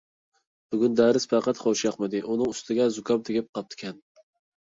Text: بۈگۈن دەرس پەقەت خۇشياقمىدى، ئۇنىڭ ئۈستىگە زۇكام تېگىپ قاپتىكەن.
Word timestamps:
بۈگۈن 0.75 0.95
دەرس 0.99 1.27
پەقەت 1.33 1.61
خۇشياقمىدى، 1.63 2.21
ئۇنىڭ 2.29 2.49
ئۈستىگە 2.55 2.87
زۇكام 2.97 3.21
تېگىپ 3.29 3.51
قاپتىكەن. 3.59 4.01